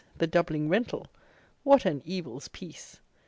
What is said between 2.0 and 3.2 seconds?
evil's peace!